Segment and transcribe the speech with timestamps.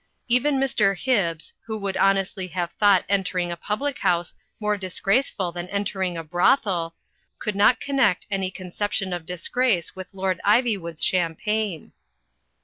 [0.27, 0.97] Even Mr.
[0.97, 6.23] Hibbs, who would honestly have thought entering a public house more disgraceful than entering a
[6.23, 6.95] brothel,
[7.37, 11.91] could not connect any conception of disgrace with Lord Ivy wood's champagne.